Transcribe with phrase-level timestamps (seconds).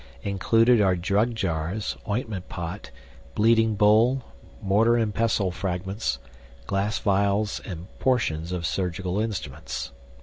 [0.23, 2.89] INCLUDED ARE DRUG JARS, OINTMENT POT,
[3.35, 4.23] BLEEDING BOWL,
[4.63, 6.17] MORTAR AND PESTLE FRAGMENTS,
[6.65, 9.91] GLASS VIALS, AND PORTIONS OF SURGICAL INSTRUMENTS.